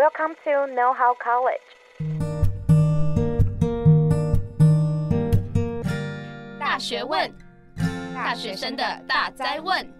[0.00, 1.60] Welcome to Know How College。
[6.58, 7.32] 大学问，
[8.14, 9.99] 大学生的大哉问。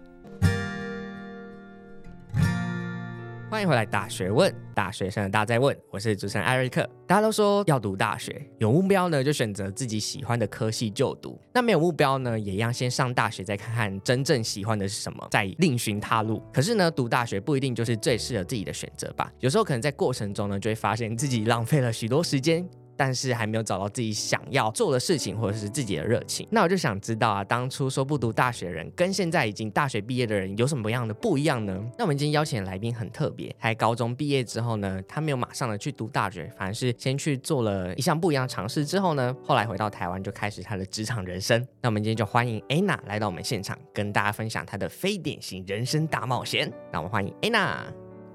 [3.52, 5.76] 欢迎回来，大学问，大学生的大在问。
[5.90, 6.88] 我是主持人艾瑞克。
[7.06, 11.38] 大家都说要读大学，有目标呢就选择自己喜欢的科系就读。
[11.52, 16.42] 那没有目标呢，也一样先上大学，再看看真正喜欢的是什么，再另寻他路。
[16.50, 19.30] 可是呢，读大学不一定就是最适合自己的选择吧？
[19.40, 22.66] 有时候可能在过程中呢，就会发现自己浪费了许多时间。
[23.04, 26.46] 但是还没有找到自己想要做的事情，或者是自己的热情。
[26.52, 31.84] 那我就想知道啊，当初说不读大学的人，跟现在已经大学毕业的人有什么样的不一样呢？
[31.98, 41.60] 那我们今天邀请的来宾很特别，他高中毕业之后呢，他没有马上的去读大学，反而是先去做了一项不一样的尝试，之后呢，后来回到台湾就开始他的职场人生。
[41.80, 46.72] 那我们今天就欢迎 Anna 来到我们现场，跟大家分享她的非典型人生大冒险。
[46.92, 47.78] 那我们欢迎 Anna。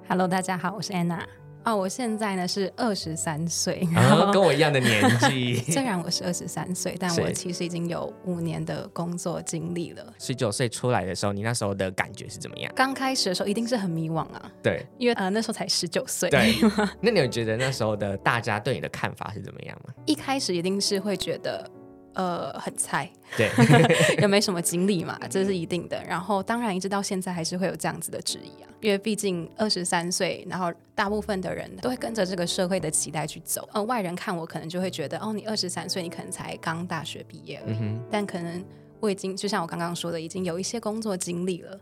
[0.09, 1.46] Hello，大家好，我是 Anna。
[1.67, 3.85] 哦，我现在呢是二十三岁，
[4.31, 5.55] 跟我一样的年纪。
[5.69, 10.13] 虽然我是二十三岁，但我其实已经有五年的工作经历了。
[10.17, 12.71] 十九岁出来的时候，你那时候的感觉是怎么样？
[12.73, 14.49] 刚开始的时候一定是很迷惘啊。
[14.63, 16.29] 对，因为呃那时候才十九岁。
[16.29, 16.55] 对。
[17.01, 19.93] 那你有觉得那时候的大家对你的看法是怎么样吗？
[20.05, 21.69] 一开始一定是会觉得。
[22.17, 23.47] 呃，很菜，对，
[24.19, 26.03] 又没什么经历嘛，这是一定的。
[26.03, 33.69] 然后，当然一直到现在还是会有这样子的质疑啊，因为毕竟二十三岁，然后大部分的人都会跟着这个社会的期待去走。
[33.71, 37.77] 呃，外人看我可能就会觉得，哦，你二十三岁，你可能才刚大学毕业而已。
[37.81, 38.65] 嗯、但可能
[38.99, 41.79] 我已经，就像我刚刚说的，已经有一些工作经历了，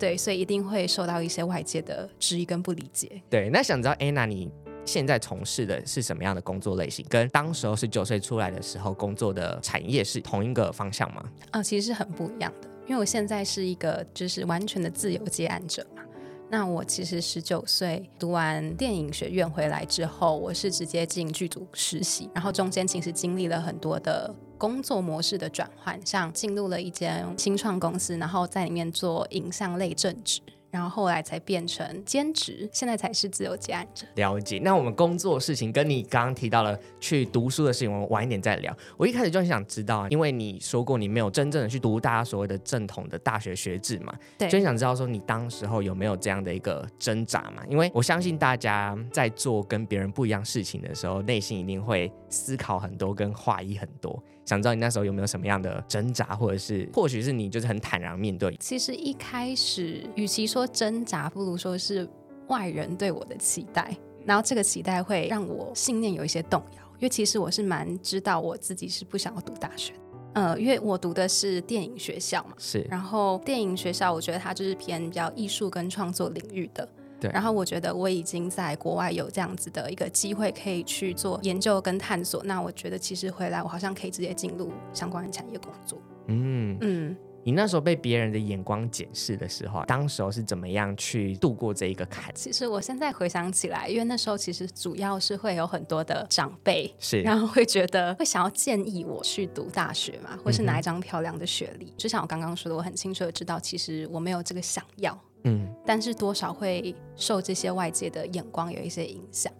[0.00, 3.22] 对，所以一定会受到一些外界的质疑跟不理解。
[3.30, 4.50] 对，那想知道，Anna 你。
[4.86, 7.04] 现在从事的是什么样的工作类型？
[7.08, 11.22] 跟当时候十九岁出来的时候工作的产业是同一个方向吗？
[11.50, 12.68] 啊、其实是很不一样的。
[12.86, 16.02] 因为我现在是一个就是完全的自由接案者嘛。
[16.48, 30.40] 那我其实十九岁读完电影学院回来之后，我是直接进剧组实习，然后中间其实经历了很多的工作模式的转换，像进入了一间新创公司，然后在里面做影像类正职。
[30.76, 34.06] 然后后来才变成兼职，现在才是自由接案者。
[34.16, 34.58] 了解。
[34.58, 38.76] 那我们工作事情跟你刚刚提到了去读书的事情，我们晚一点再聊。
[38.98, 47.62] 我一开始就很想知道，因为你说过你没有真正的去读大家所谓的正统的大学学制嘛，对，就很想知道说你当时候有没有这样的一个挣扎嘛？
[47.70, 54.22] 因为我相信大家在做跟别人不一样事情的时候，内心一定会思考很多，跟怀疑很多。
[54.46, 58.56] 想知道你那时候有没有什么样的挣扎，或者是或许是你就是很坦然面对。
[58.60, 62.08] 其实一开始，与其说挣扎，不如说是
[62.46, 66.82] 外人对我的期待，然后这个期待会让我信念有一些动摇。
[66.98, 69.92] 因为其实我是蛮知道我自己是不想要读大学，
[70.32, 72.86] 呃，因为我读的是电影学校嘛，是。
[72.88, 76.88] 然后电影学校，我觉得它就是偏比较艺术跟创作领域的。
[77.20, 85.98] 对，然后我觉得我已经在国外有这样子的一个机会可以去做研究跟探索，那我觉得其实回来我好像可以直接进入相关的产业工作。
[86.28, 92.34] 嗯嗯，你那时候被别人的眼光检视的时候，当时候是怎么样去度过这一个坎？
[92.34, 101.86] 其实我现在回想起来，因为那时候其实主要是会有很多的长辈，是，然后会觉得会想要建议我去读大学嘛，或是拿一张漂亮的学历。
[101.86, 105.16] 嗯、就像我刚刚说的，我很清楚的知道，其实我没有这个想要。
[105.46, 109.50] 嗯，但是多少会受这些外界的眼光有一些影响。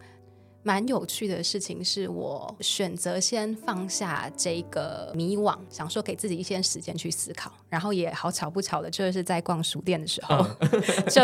[0.63, 7.53] 蛮有趣的事情是我选择先放下这个迷惘，想说给自己一些时间去思考。
[7.69, 11.23] 然后也好巧不巧的，就是在逛书店的时候，嗯、 就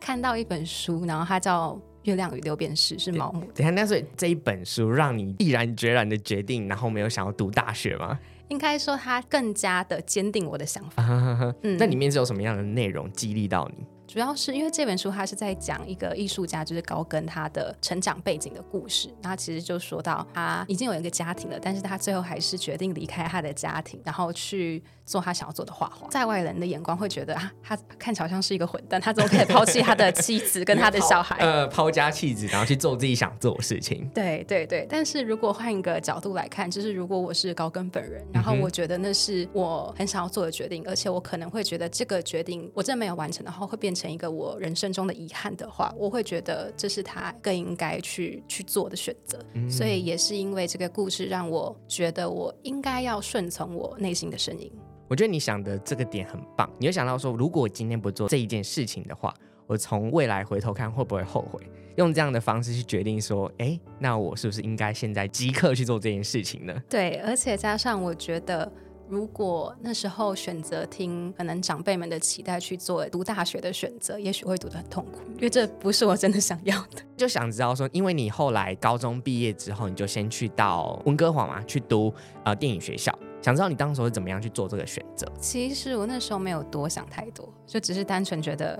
[0.00, 1.72] 看到一本书，然后它叫
[2.04, 3.42] 《月亮与六便士》，是毛姆。
[3.54, 8.18] 等下，那所以这一本书让你毅然决然的决定，然后没有想要读大学吗？
[8.50, 11.02] 应该说，它更加的坚定我的想法。
[11.62, 13.86] 嗯，那里面是有什么样的内容激励到你？
[14.10, 19.08] 主要是因为这本书，它是在讲一个艺术家，就是高更他的成长背景的故事。
[19.22, 26.08] 那其实就说到，他已经有一个家庭了，但是他最后还是决定离开他的家庭，然后去做他想要做的画画。
[26.08, 31.36] 在外人的眼光会觉得啊，他看起来像是一个混蛋，他怎么可以抛弃他的妻子跟他的小孩？
[31.46, 34.10] 呃，抛家弃子，然后去做自己想做的事情。
[34.12, 34.84] 对对对。
[34.90, 43.99] 但是如果换一个角度来看，就是如果我是高更本人，然后我觉得那是我很想要做的决定，而且我可能会觉得这个决定我真的没有完成的话，会变成。
[44.00, 49.38] 成一个我人生中的遗憾的话，我会觉得这是他更应该去去做的选择。
[49.52, 49.70] 嗯。
[49.70, 54.72] 所以也是因为这个故事，让我觉得我应该要顺从我内心的声音。
[55.06, 56.70] 我觉得你想的这个点很棒。
[56.78, 59.34] 你会想到说，如果我今天不做这一件事情的话，
[59.66, 61.60] 我从未来回头看会不会后悔？
[61.96, 66.74] 用这样的方式去决定说，哎，那我是不是应该现在即刻去做这件事情呢？
[66.88, 68.72] 对，而且加上我觉得。
[69.10, 77.02] 如果那时候选择听可能长辈们的期待去做读大学的选择，也许会读得很痛苦，因为这不是我真的想要的。
[77.18, 82.14] 就想知道说，因为你后来高中毕业之后，你就先去到温哥华嘛，去读
[82.44, 83.12] 呃电影学校。
[83.42, 85.26] 想知道你当时是怎么样去做这个选择？
[85.40, 88.78] 其实我那时候没有多想太多，就只是单纯觉得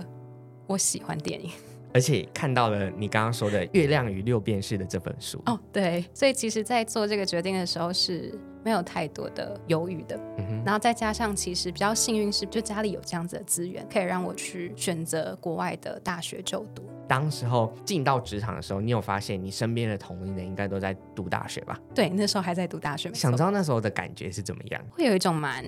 [0.67, 1.51] 我喜欢电影。
[1.93, 8.33] 而且看到了你刚刚说的《月亮与六便士》的这本书哦，对，所以其实，在做这个决定的时候是
[8.65, 10.17] 没有太多的犹豫的。
[10.39, 16.83] 嗯哼，然后再加上，其实比较幸运是，就家里有这样子的资源，可以让我去选择国外的大学就读。
[17.09, 21.77] 当时候进到职场的时候，你有发现你身边的同龄人应该都在读大学吧？
[21.93, 23.13] 对，那时候还在读大学。
[23.13, 24.81] 想知道那时候的感觉是怎么样？
[24.93, 25.65] 会有一种蛮。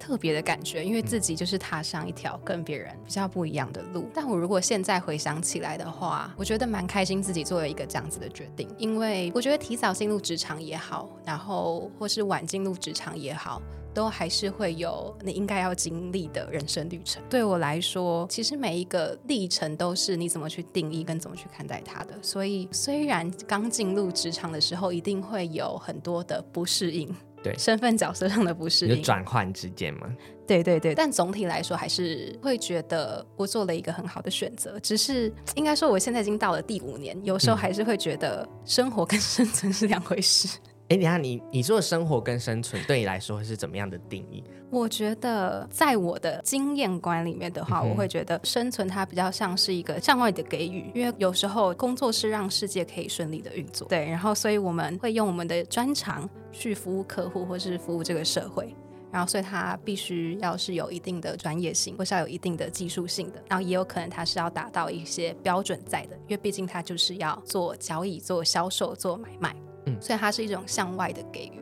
[0.00, 4.08] 特别的感觉，因为自己就是踏上一条跟别人比较不一样的路。
[4.14, 13.60] 但我如果现在回想起来的话，我觉得蛮开心自己做了一个这样子的决定，因为我觉得提早进入职场也好，然后或是晚进入职场也好，
[13.92, 17.22] 都还是会有你应该要经历的人生旅程。
[17.28, 22.14] 对我来说，其实每一个历程都是你怎么去定义跟怎么去看待它的。
[22.22, 27.14] 所以虽然刚进入职场的时候，一定会有很多的不适应。
[27.42, 30.08] 对，身份角色上的不适应，就转换之间嘛。
[30.46, 34.78] 对对对，但总体来说还是会觉得我做了一个很好的选择。
[34.80, 40.58] 只是应该说，我现在已经到了第五年，有时候还是会觉得生活跟生存是两回事。
[40.90, 44.44] 哎、嗯，等下你你说的生活跟生存对你来说是怎么样的定义？
[44.70, 53.88] 我觉得在我的经验观里面的话，嗯、我会觉得生存它比较像是一个向外的给予，因为有时候工作是让世界可以顺利的运作。
[53.88, 58.74] 对，然后所以我们会用我们的专长去服务客户，或是服务这个社会。
[59.12, 63.42] 然后，所以它必须要是有一定的专业性，或是要有一定的技术性的。
[63.48, 69.54] 然后，也有可能它是要达到一些标准在的，因为毕竟它就是要做交易、做销售、做买卖。
[70.00, 71.60] 所以它是一种向外的给予。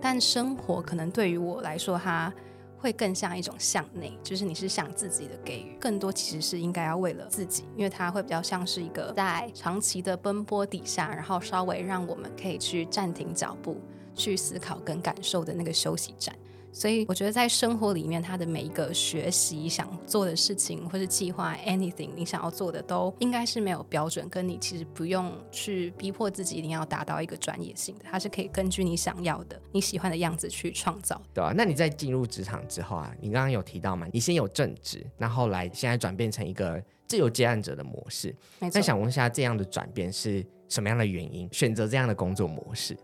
[0.00, 2.32] 但生活可能对于我来说，它
[2.78, 13.78] 会更像一种向内，就是你是向自己的给予，更多其实是应该要为了自己，因为它会比较像是一个在长期的奔波底下，然后稍微让我们可以去暂停脚步，
[14.14, 16.34] 去思考跟感受的那个休息站。
[16.72, 31.20] 所以我觉得在生活里面，他的每一个学习、想做的事情，或是计划，anything 你想要做的，都应该是没有标准，跟你其实不用去逼迫自己一定要达到一个专业性的，它是可以根据你想要的、你喜欢的样子去创造。
[31.34, 34.06] 对啊，那你在进入职场之后啊，你刚刚有提到嘛？
[34.12, 38.34] 你先有正职，那后来现在转变成一个自由接案者的模式。
[38.60, 41.48] 那想问一下，这样的转变是什么样的原因？
[41.52, 42.96] 选择这样的工作模式？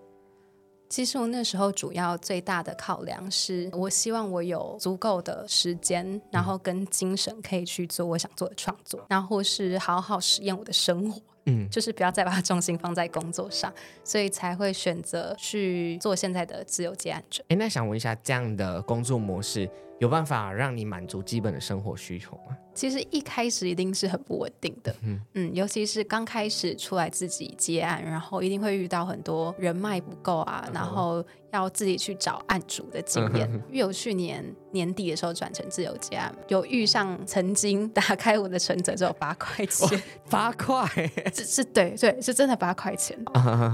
[0.89, 13.73] 其实我那时候主要最大的考量是，我希望我有足够的时间，然后跟精神可以去做我想做的创作，然后或是好好实验我的生活，嗯，就是不要再把重心放在工作上，
[14.05, 17.45] 所以才会选择去做现在的自由接案者。
[17.49, 19.69] 哎，那想问一下，这样的工作模式
[19.99, 22.57] 有办法让你满足基本的生活需求吗？
[22.77, 33.51] 其实一开始一定是很不稳定的，嗯，嗯，尤其是刚开始出来自己接案，然后一定会遇到很多人脉不够啊，嗯、然后要自己去找案主的经验。
[33.73, 40.87] 因为我去年年底的时候转成自由接案，有遇上曾经打开我的存折只有八块钱，八块，
[41.35, 43.19] 是是，对对，是真的八块钱。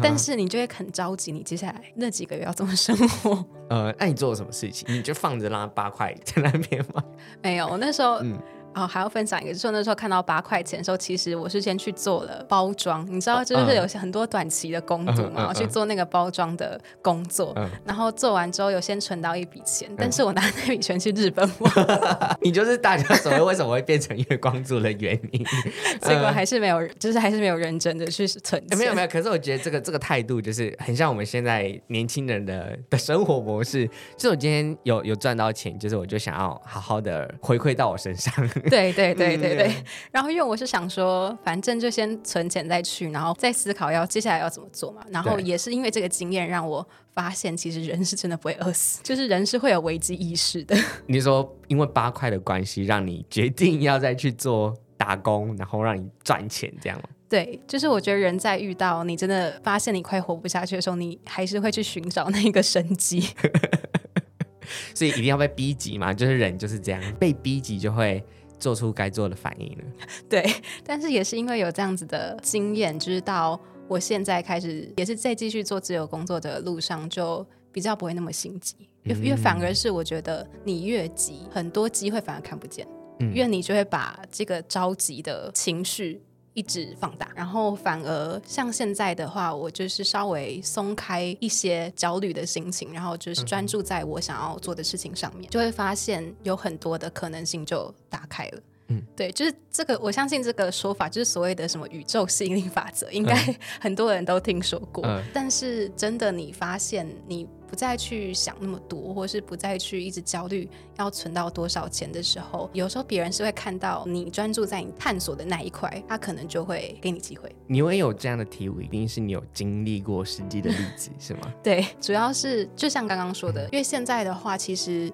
[0.00, 3.44] 但是你就会很着急，你接下来那几个月要怎么生活？
[3.68, 4.86] 呃，那你做了什么事情？
[4.94, 7.02] 你就放着让他八块在那边吗？
[7.42, 8.38] 没有，我那时候嗯。
[8.74, 17.54] 哦，还要分享一个，就是那时候看到八块钱的时候，其实我是先去做了包装，你知道，就是有很多短期的工作嘛，我去做那个包装的工作，
[17.84, 21.72] 然后做完之后有先存到一笔钱，但是我拿那笔钱去日本玩。
[22.40, 25.44] 你就是大家所谓为什么会变成月光族的原因，
[26.00, 28.78] 结果还是没有，就是还是没有认真的去存钱。
[28.78, 38.32] 没有没有，可是我觉得这个这个态度就是很像我们现在年轻人的的生活模式，就是我今天有有赚到钱，就是我就想要好好的回馈到我身上。
[38.68, 39.74] 对对对对对，
[40.10, 45.02] 然后因为我是想说，反正就先存钱再去，然后再思考要接下来要怎么做嘛。
[45.10, 50.76] 然后也是因为这个经验，让我发现其实人是真的不会饿死，就是人是会有危机意识的。
[51.06, 57.08] 你说因为八块的关系，让你决定要再去做打工，然后让你赚钱，这样吗？
[57.28, 63.26] 对，就是我觉得人在遇到你真的发现你快活不下去的时候，你还是会去寻找那个生机。
[64.94, 68.22] 所以一定要被逼急嘛，就是人就是这样，被逼急就会
[68.62, 69.84] 做出该做的反应了。
[70.30, 70.42] 对，
[70.86, 82.86] 但是也是因为有这样子的经验，知道我现在开始也是在继续做自由工作的路上，就比较不会那么心急，因为、嗯、反而是我觉得你越急，很多机会反而看不见，
[83.18, 86.22] 嗯、因为你就会把这个着急的情绪
[86.54, 98.60] 一直放大，然后反而像现在的话，我就是稍微松开一些焦虑的心情，然后就是专注在我想要做的事情上面，就会发现有很多的可能性就打开了。
[98.88, 103.34] 嗯，对，就是这个，我相信这个说法就是所谓的什么宇宙吸引力法则，应该
[103.80, 105.04] 很多人都听说过。
[105.06, 117.50] 嗯，但是真的，你发现你不再去想那么多，或是不再去一直焦虑要存到多少钱的时候，有时候别人是会看到你专注在你探索的那一块，他可能就会给你机会。
[117.66, 121.50] 你会有这样的体悟，一定是你有经历过实际的例子，是吗？
[121.64, 125.10] 对，主要是就像刚刚说的，因为现在的话，其实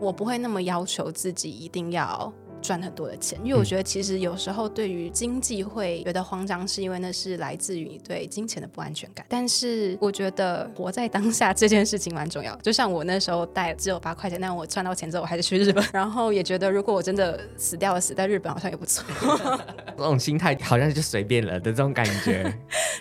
[0.00, 2.32] 我不会那么要求自己一定要。
[2.62, 9.26] 赚很多的钱，因为我觉得其实有时候对于经济会觉得慌张，是因为那是来自于你对金钱的不安全感。
[9.28, 12.54] 但是我觉得活在当下这件事情蛮重要。
[12.58, 19.04] 就像我那时候带只有八块钱，但我赚到钱之后，我还是去日本，然后也觉得如果我真的死掉了，死在日本好像也不错。
[19.96, 22.42] 这种心态好像就随便了的这种感觉。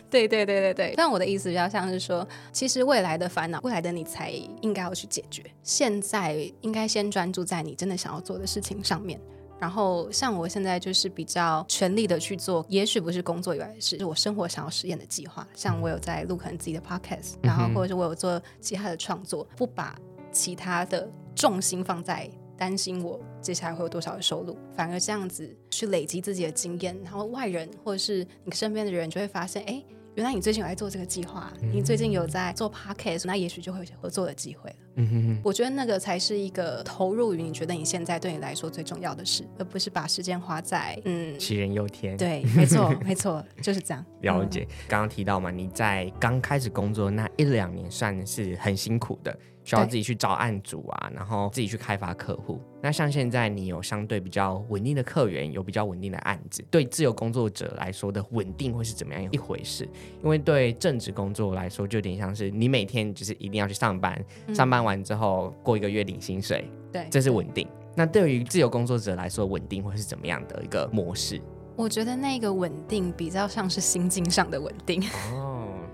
[0.10, 0.94] 对对对对对。
[0.98, 5.44] 但我的意思比较像是说，其实未来的烦恼，未来的你才应该要去解决。
[5.64, 9.20] 现在应该先专注在你真的想要做的事情上面。
[9.62, 15.48] 然后像我现在就是比较全力的去做，也许不是工作以外的事，是我生活想要实验的计划。
[15.54, 19.96] 像我有在录可能自己的 podcast，然后或者是我有做其他的创作，不把
[20.32, 22.28] 其他的重心放在
[22.58, 29.84] 担心我接下来会有多少的收入，反而这样子去累积自己的经验，然后外人或者是你身边的人就会发现，哎。
[30.16, 34.76] 原来你最近有在做这个计划，你最近有在做 podcast，那也许就会有合作的机会了。
[34.96, 42.18] 嗯哼哼，我觉得那个才是一个投入于你觉得你现在对你来说最重要的事，而不是把时间花在嗯杞人忧天。
[42.18, 44.06] 对，没错， 没错，就是这样。
[44.22, 44.68] 了解。
[44.88, 49.38] 刚刚提到嘛，你在刚开始工作那一两年算是很辛苦的。
[49.64, 52.60] 需要自己去找案组啊，然后自己去开发客户。
[52.82, 59.88] 那像现在你有相对比较稳定的客源，有比较稳定的案子，对自由工作者来说的稳定会是怎么样一回事？
[60.24, 67.68] 因为对正职工作来说，就有点像是你每天就是一定要去上班，嗯、上班完之后过一个月领薪水，对，这是稳定。
[67.96, 71.40] 那对于自由工作者来说，稳定会是怎么样的一个模式？
[71.76, 75.04] 我觉得那个稳定比较像是心境上的稳定。
[75.34, 75.51] 哦。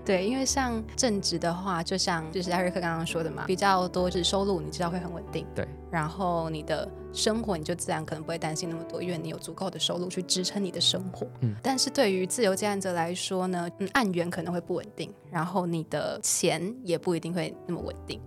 [0.08, 5.46] 对，因为像正职的话，就像就是艾瑞克刚刚说的嘛，比较多是收入，你知道会很稳定。
[5.54, 11.26] 对，然后你的生活你就自然可能不会担心那么多，因为你有足够的收入去支撑你的生活。
[11.40, 18.18] 嗯，但是对于自由接案者来说呢，嗯，案源可能会不稳定，然后你的钱也不一定会那么稳定。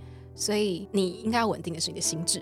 [0.42, 2.42] 所以你应该要稳定的是你的心智。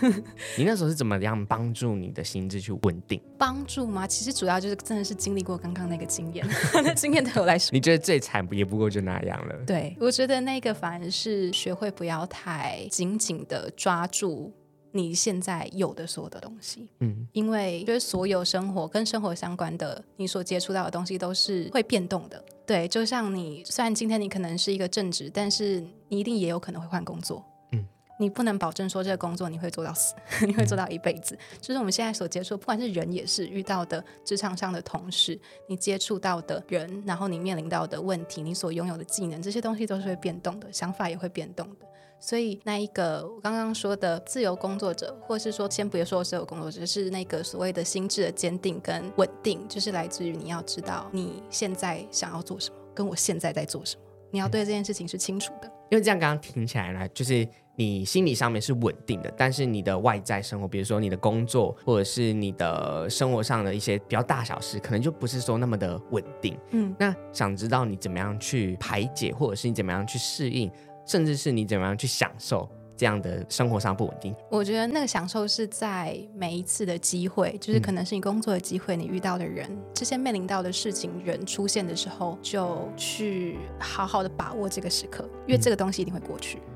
[0.56, 3.20] 你那时候是怎么样帮助你的心智去稳定？
[3.36, 4.06] 帮助吗？
[4.06, 6.46] 其实主要就是真的是经历过刚刚那个经验，
[6.82, 9.54] 那经验对我来说，你觉得最惨也不过就那样了。
[9.66, 14.50] 对，我觉得那个反而是学会不要太紧紧的抓住。
[14.96, 22.42] 你现在有的所有的东西，嗯，因为就是所有生活跟生活相关的，你所接触到的东西都是会变动的。
[22.64, 27.86] 对，就像你，虽然今天你可能是一个正职，但是你一定也有可能会换工作，嗯，
[28.18, 30.14] 你不能保证说这个工作你会做到死，
[30.46, 31.34] 你会做到一辈子。
[31.34, 35.38] 嗯，就是我们现在所接触，不管是人也是遇到的职场上的同事，
[35.68, 41.86] 你接触到的人，然后你面临到的问题，你所拥有的技能，这些东西都是会变动的，想法也会变动的。
[42.18, 55.70] 所以，那一个我刚刚说的自由工作者，或是说，先不要说自由工作者，是那个所谓的心智的坚定跟稳定，就是来自于你要知道你现在想要做什么，跟我现在在做什么，你要对这件事情是清楚的。
[55.90, 57.46] 因为这样刚刚听起来呢，就是
[57.76, 66.58] 你心理上面是稳定的，但是你的外在生活，比如说你的工作，或者是你的生活上的一些比较大小事，可能就不是说那么的稳定。
[66.70, 70.68] 嗯，那想知道你怎么样去排解，或者是你怎么样去适应？
[71.06, 74.34] 甚至是你怎么样去享受这样的生活上不稳定？
[74.50, 86.58] 我觉得那个享受是在每一次的机会，就是可能是你工作的机会，你遇到的人，嗯、这些面临到的事情，人出现的时候，就去好好的把握这个时刻，因为这个东西一定会过去。
[86.58, 86.75] 嗯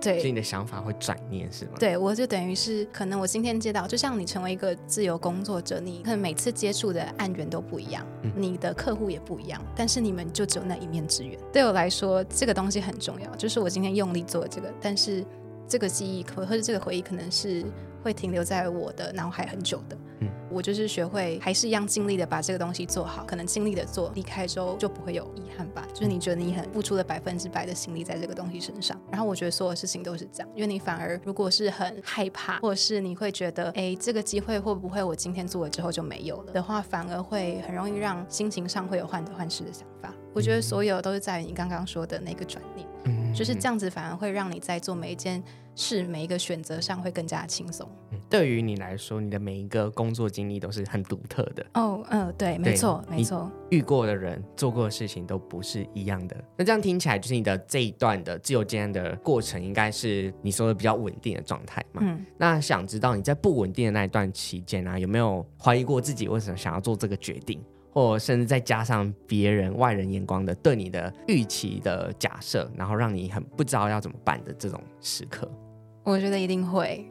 [0.00, 1.72] 对，所以你的想法会转念是吗？
[1.78, 11.38] 对，我就等于是可能我今天接到，就像你成为一个自由工作者，你可能每次接触的案源都不一样，嗯、你的客户也不一样，但是你们就只有那一面之缘。
[11.52, 15.24] 对我来说，这个东西很重要，就是我今天用力做这个，但是
[15.66, 17.64] 这个记忆可或者这个回忆可能是
[18.02, 19.96] 会停留在我的脑海很久的。
[20.20, 20.28] 嗯。
[20.50, 25.86] 我就是学会还是一样尽力的把这个东西做好，可能尽力的做，离开之后就不会有遗憾吧。
[25.92, 40.14] 就是你觉得你很付出了百分之百的心力在这个东西身上，然后我觉得所有事情都是这样，因为你反而如果是很害怕，或者是你会觉得，哎，这个机会会不会我今天做了之后就没有了的话，反而会很容易让心情上会有患得患失的想法。
[40.32, 42.86] 我觉得所有都是在于你刚刚说的那个转念。
[43.34, 45.42] 就是这样子，反而会让你在做每一件
[45.74, 47.86] 事、每一个选择上会更加轻松。
[48.26, 51.64] 嗯，对于你来说，你的每一个工作经历都是很独特的。
[51.74, 53.50] 哦，嗯，对，没错，没错。
[53.70, 56.36] 遇过的人做过的事情都不是一样的。
[56.56, 62.02] 那这样听起来，就是你的这一段的自由接案的过程，应该是你说的比较稳定的状态嘛？
[62.04, 62.24] 嗯。
[62.36, 67.62] 那想知道你在不稳定的那一段期间啊，有没有怀疑过自己为什么想要做这个决定？
[67.92, 75.50] 或甚至再加上别人外人眼光的对你的预期的假设，然后让你很不知道要怎么办的这种时刻，
[76.06, 77.04] 我觉得一定会。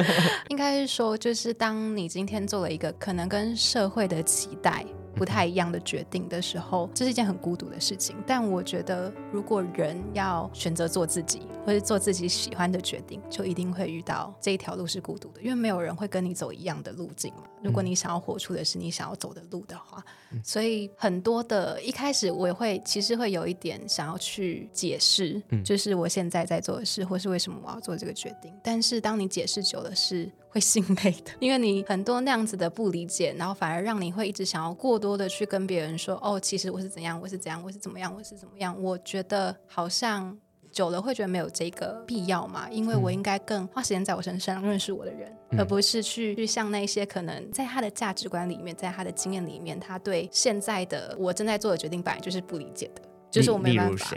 [0.48, 8.14] 应该是说，就是当你今天做了一个可能跟社会的期待不太一样的决定的时候，这是一件很孤独的事情。
[8.26, 17.44] 但我觉得，如果人要选择做自己，或者做自己喜欢的决定，就一定会遇到这一条路是孤独的，因为没有人会跟你走一样的路径嘛。
[17.62, 28.52] 如果你想要活出的是你想要走的路的话，嗯、所以很多的一开始我也会其实会有一点想要去解释，嗯、就是我现在在做的事，或是为什么我要做这个决定。
[28.62, 38.82] 但是当你解释久了，是会心累的，因为你很多那样子的不理解，然后反而让你会一直想要过多的去跟别人说，哦，其实我是怎样，我是怎样，我是怎么样，我是怎么样。
[38.82, 40.36] 我觉得好像
[40.72, 54.16] 久了会觉得没有这个必要嘛，因为我应该更花时间在我身上认识我的人，嗯、而不是去去像那些可能在他的价值观里面，在他的经验里面，他对现在的我正在做的决定本来就是不理解的，就是我没办法。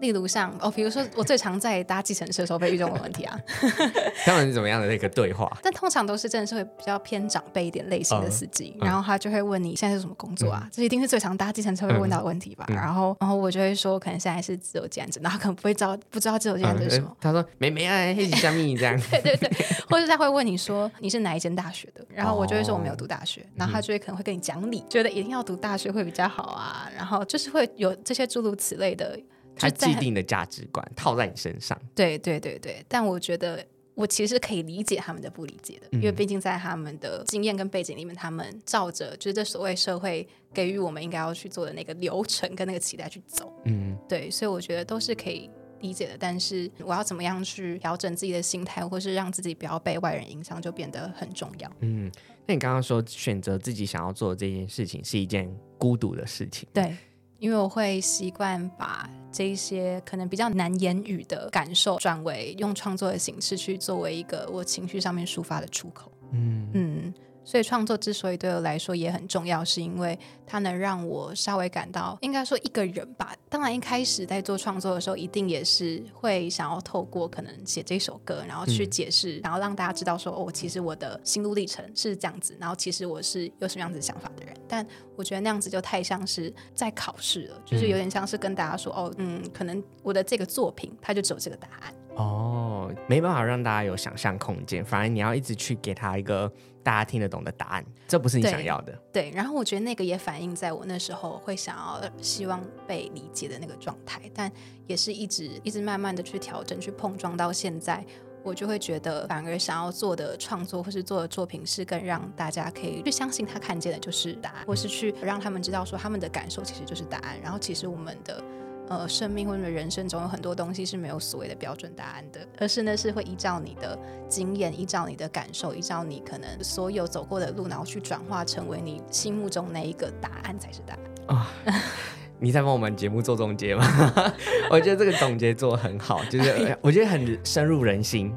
[0.00, 3.38] 例如像哦，比如说我最常在搭计程车的时候被遇到的问题啊，
[4.24, 5.50] 他们是怎么样的那个对话？
[5.62, 10.62] 但通常都是真的是会比较偏长辈一点类型的司机，嗯、然后他就会问你现在是什么工作啊？
[10.64, 12.64] 嗯、这一定是最常搭计程车会问到的问题吧？
[12.68, 17.08] 嗯、然后，然后我就会说可能现在是自由兼职，然后可能不会知道不知道自由兼职是什么。
[17.10, 18.98] 嗯、 他说没没啊，黑起香蜜这样。
[19.10, 19.50] 对对对，
[19.88, 22.04] 或者他会问你说你是哪一间大学的？
[22.08, 29.18] 然后我就会说我没有读大学，哦、然后他就会可能会跟你讲理，觉得一定要读大学会比较好啊，然后就是会有这些诸如此类的。
[29.56, 33.64] 他既定的价值观套在你身上，对对对对，但我觉得
[33.94, 46.16] 我其实可以理解他们的不理解的，嗯、因为毕竟在他们的经验跟背景里面，他们照着就是这所谓社会给予我们应该要去做的那个流程跟那个期待去走，嗯，对，所以我觉得都是可以理解的。
[46.18, 51.70] 但是我要怎么样去调整自己的心态，或是让自己不要被外人影响，就变得很重要。
[51.80, 52.10] 嗯，
[52.46, 56.96] 那你刚刚说选择自己想要做的这件事情是一件孤独的事情，对。
[57.40, 66.12] 因为我会习惯把这一些可能比较难言语的感受，转为用创作的形式去作为一个我情绪上面抒发的出口。
[66.32, 67.14] 嗯嗯。
[67.44, 73.34] 所以创作之所以对我来说也很重要，是因为它能让我稍微感到，应该说一个人吧。
[73.48, 84.54] 当然一开始在做创作的时候，一定也是会想要透过可能写这首歌，然后去解释，嗯、然后让大家知道说，哦，其实我的心路历程是这样子，然后其实我是有什么样子想法的人。
[84.68, 91.94] 但我觉得那样子就太像是在考试了，就是有点像是跟大家说，哦，嗯，可能我的这个作品它就只有这个答案。
[92.16, 96.52] 哦，没办法让大家有想象空间，反而你要一直去给他一个。
[96.82, 98.92] 大家听得懂的答案，这不是你想要的。
[99.12, 104.50] 对，对，然后我觉得那个也反映在我那时候会想要希望被理解的那个状态，但
[104.86, 108.04] 也是一直一直慢慢的去调整、去碰撞到现在，
[108.42, 117.40] 我就会觉得反而想要做的创作或是做的作品是更让大家可以去相信他看见的就是答案，或是去让他们知道说他们的感受其实就是答案。
[117.40, 118.42] 然后其实我们的。
[118.90, 123.96] 呃，生命或者人生中有很多东西是没有所谓的标准答案的，而是呢是会依照你的
[124.28, 131.52] 经验、依照你的感受、依照你可能所有走过的路，然后去转化成为你心目中那一个答案才是答案啊！
[131.66, 131.72] 哦、
[132.40, 133.86] 你在帮我们节目做总结吗？
[134.72, 138.34] 我觉得这个总结做得很好，就是 我觉得很深入人心。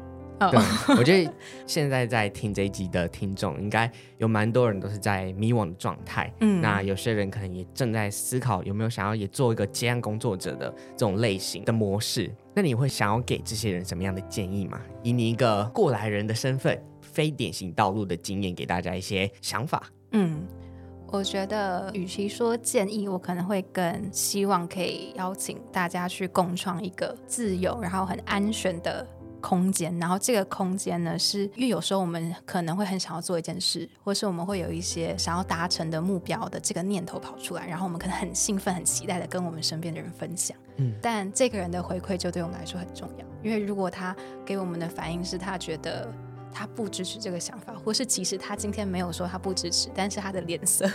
[0.52, 0.60] 对，
[0.98, 1.34] 我觉得
[1.66, 6.34] 现在在听这一集的听众，应该有蛮多人都是在迷惘的状态。
[6.40, 12.34] 嗯，那有些人可能也正在思考有没有想要也做一个接案工作者的这种类型的模式。
[12.56, 14.80] 那你会想要给这些人什么样的建议吗？
[15.02, 19.84] 以你一个过来人的身份，非典型道路的经验，给大家一些想法。
[20.12, 20.46] 嗯，
[21.08, 29.06] 我觉得与其说建议，我可能会更希望可以邀请大家去共创一个自由，然后很安全的。
[29.44, 40.56] 空间，然后这个空间呢，是因为有时候我们可能会很想要做一件事，或是我们会有一些想要达成的目标的这个念头跑出来，然后我们可能很兴奋、很期待的跟我们身边的人分享。
[40.78, 46.10] 嗯，但这个人的回馈就对我们来说很重要，因为如果他给我们的反应是他觉得
[46.52, 50.90] 他不支持这个想法，或是即使他今天没有说他不支持，但是他的脸色。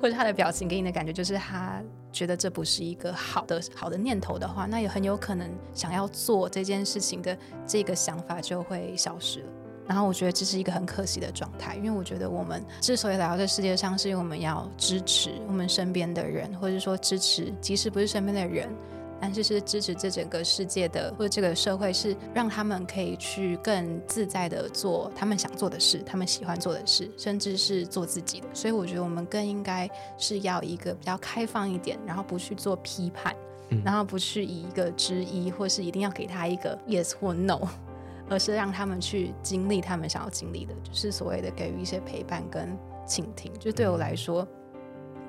[0.00, 9.46] 或者他的表情给你的感觉就是他觉得这不是一个好的好的念头的话，那也很有可能想要做这件事情的这个想法就会消失了。
[9.86, 18.68] 然后我觉得这是一个很可惜的状态，因为我觉得我们之所以来到这世界上，是因为我们要支持我们身边的人，或者说支持即使不是身边的人，
[19.20, 28.46] 但是是支持这整个世界的或者这个社会，是让他们可以去更自在的做他们想做的事，他们喜欢做的事，甚至是做自己的。
[28.54, 33.36] 所以我觉得我们更应该是要一个比较开放一点，然后不去做批判，
[33.68, 37.60] 嗯、然后不去以一个之一，或是一定要给他一个 yes 或 no，
[38.28, 43.52] 而是让他们去经历他们想要经历的，就是所谓的给予一些陪伴跟倾听。
[43.58, 44.48] 就对我来说。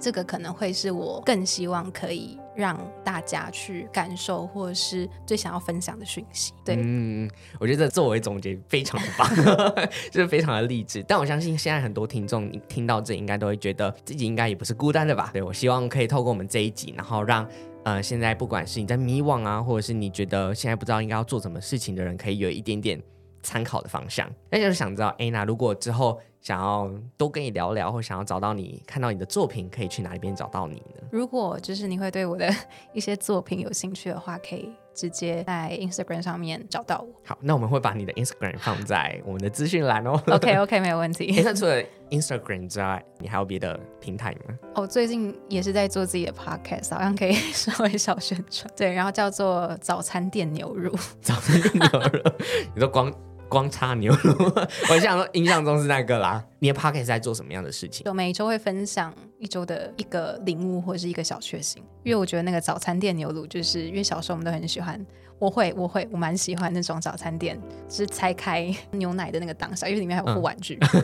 [0.02, 6.52] 这个可能会是我更希望可以让大家去感受，或者是最想要分享的讯息。
[6.66, 9.30] 对，嗯，我觉得作为总结非常的棒，
[10.10, 11.06] 就是非常的励志。
[11.08, 15.30] 但我相信现在很多听众听到这，应该都会觉得自己应该也不是孤单的吧？
[15.32, 17.48] 对，我希望可以透过我们这一集，然后让
[17.84, 23.00] 呃现在不管是你在迷惘啊，或者是你觉得现在不知道应该要做什么事情的人，可以有一点点
[23.44, 24.28] 参考的方向。
[24.50, 26.20] 那就是想知道，哎，那如果之后。
[26.42, 31.08] 想要多跟你聊聊，或想要找到你，看到你的作品，可以去哪里边找到你呢？
[31.12, 32.50] 如果就是你会对我的
[32.94, 37.14] 一些作品有兴趣的话，可以直接在 Instagram 上面找到我。
[37.24, 40.20] 好，那我们会把你的 Instagram 放在我们的资讯栏哦。
[40.28, 41.42] OK OK， 没有问题。
[41.44, 44.58] 那除了 Instagram 之外，你还有别的平台吗？
[44.74, 48.74] 我、oh, 最近也是在做自己的 Podcast，好像可以 稍微小宣传。
[48.76, 50.92] 对，然后叫做早餐店牛乳。
[51.22, 52.32] 早餐店牛乳，
[52.74, 53.14] 你说光。
[53.52, 54.34] 光插牛乳，
[54.90, 56.42] 我想说印象中是那个啦。
[56.60, 58.04] 你的 podcast 在做什么样的事情？
[58.08, 61.84] 我每一周会分享一周的一个领悟或者是一个小确幸。
[62.04, 65.06] 因为我觉得那个早餐店牛乳，就是因为小时候我们都很喜欢，
[65.38, 67.60] 我会我会我蛮喜欢那种早餐店，
[67.90, 70.80] 就是拆开牛奶的那个当下，因为里面还有副玩具。
[70.82, 71.04] 嗯、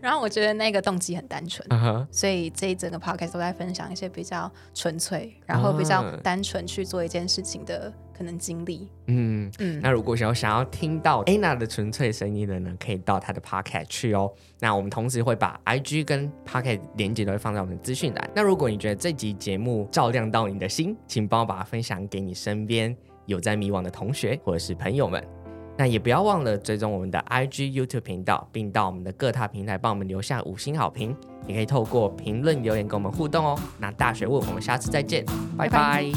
[0.00, 2.06] 然后我觉得那个动机很单纯，uh huh.
[2.10, 7.92] 所以这一整个 podcast 都在分享一些比较纯粹，然后比较单纯去做一件事情的。
[8.12, 14.30] 可能经历，嗯嗯，嗯，那如果想要想要听到 Anna 的纯粹声音的呢，可以到她的 Podcast 去哦。
[14.58, 18.30] 那我们同时会把 IG 跟 Podcast 连接都会放在我们的资讯栏。
[18.36, 25.39] 那如果你觉得这集节目照亮到你的心，请帮我把它分享给你身边有在迷惘的同学或者是朋友们。
[25.80, 31.16] 那也不要忘了追踪我们的 IG、YouTube 频道，并到我们的各大平台帮我们留下五星好评。
[31.46, 33.58] 也可以透过评论留言跟我们互动哦。
[33.78, 35.24] 那大学问，我们下次再见，
[35.56, 35.70] 拜拜。
[35.70, 36.12] 拜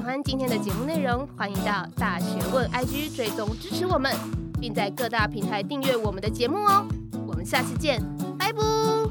[0.00, 0.22] 拜。
[0.24, 4.14] 今天的节目内容，欢迎到大学问 IG 追踪支持我们，
[4.60, 6.86] 并在各大平台订阅我们的节目哦。
[7.26, 8.00] 我们下次见。
[8.38, 9.01] 拜拜